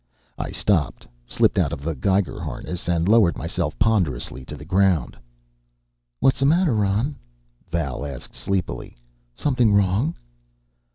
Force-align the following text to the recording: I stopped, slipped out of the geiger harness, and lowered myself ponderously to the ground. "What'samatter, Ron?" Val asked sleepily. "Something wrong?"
I 0.39 0.49
stopped, 0.49 1.05
slipped 1.27 1.59
out 1.59 1.71
of 1.71 1.83
the 1.83 1.93
geiger 1.93 2.39
harness, 2.39 2.89
and 2.89 3.07
lowered 3.07 3.37
myself 3.37 3.77
ponderously 3.77 4.43
to 4.45 4.55
the 4.57 4.65
ground. 4.65 5.15
"What'samatter, 6.19 6.73
Ron?" 6.75 7.17
Val 7.69 8.03
asked 8.03 8.33
sleepily. 8.35 8.97
"Something 9.35 9.71
wrong?" 9.75 10.15